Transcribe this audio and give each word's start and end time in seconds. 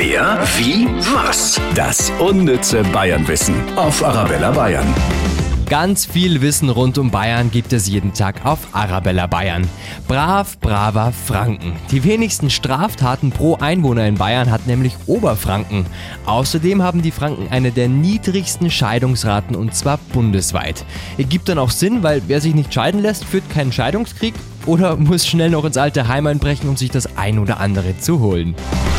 Wer, 0.00 0.38
wie, 0.56 0.86
was? 1.12 1.60
Das 1.74 2.12
unnütze 2.20 2.84
Bayernwissen 2.92 3.56
auf 3.76 4.04
Arabella 4.04 4.52
Bayern. 4.52 4.86
Ganz 5.68 6.06
viel 6.06 6.40
Wissen 6.40 6.70
rund 6.70 6.98
um 6.98 7.10
Bayern 7.10 7.50
gibt 7.50 7.72
es 7.72 7.88
jeden 7.88 8.14
Tag 8.14 8.46
auf 8.46 8.60
Arabella 8.70 9.26
Bayern. 9.26 9.68
Brav, 10.06 10.56
braver 10.60 11.10
Franken. 11.10 11.72
Die 11.90 12.04
wenigsten 12.04 12.48
Straftaten 12.48 13.32
pro 13.32 13.56
Einwohner 13.56 14.06
in 14.06 14.14
Bayern 14.14 14.52
hat 14.52 14.68
nämlich 14.68 14.94
Oberfranken. 15.06 15.84
Außerdem 16.26 16.80
haben 16.80 17.02
die 17.02 17.10
Franken 17.10 17.48
eine 17.50 17.72
der 17.72 17.88
niedrigsten 17.88 18.70
Scheidungsraten 18.70 19.56
und 19.56 19.74
zwar 19.74 19.98
bundesweit. 20.12 20.84
Gibt 21.18 21.48
dann 21.48 21.58
auch 21.58 21.70
Sinn, 21.70 22.04
weil 22.04 22.22
wer 22.28 22.40
sich 22.40 22.54
nicht 22.54 22.72
scheiden 22.72 23.02
lässt, 23.02 23.24
führt 23.24 23.50
keinen 23.50 23.72
Scheidungskrieg 23.72 24.34
oder 24.64 24.96
muss 24.96 25.26
schnell 25.26 25.50
noch 25.50 25.64
ins 25.64 25.76
alte 25.76 26.06
Heim 26.06 26.28
einbrechen, 26.28 26.68
um 26.68 26.76
sich 26.76 26.92
das 26.92 27.16
ein 27.16 27.40
oder 27.40 27.58
andere 27.58 27.98
zu 27.98 28.20
holen. 28.20 28.54